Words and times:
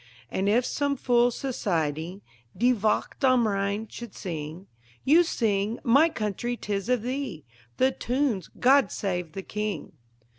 And 0.31 0.49
if 0.49 0.65
some 0.65 0.97
fool 0.97 1.29
society 1.29 2.23
"Die 2.57 2.73
Wacht 2.73 3.23
am 3.23 3.47
Rhein" 3.47 3.87
should 3.87 4.15
sing, 4.15 4.65
You 5.03 5.21
sing 5.21 5.77
"My 5.83 6.09
Country 6.09 6.57
'tis 6.57 6.89
of 6.89 7.03
Thee" 7.03 7.45
The 7.77 7.91
tune's 7.91 8.47
"God 8.59 8.91
Save 8.91 9.33
the 9.33 9.43
King." 9.43 9.91